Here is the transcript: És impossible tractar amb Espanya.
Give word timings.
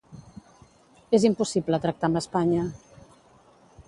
És 1.17 1.27
impossible 1.29 1.79
tractar 1.83 2.09
amb 2.09 2.21
Espanya. 2.25 2.65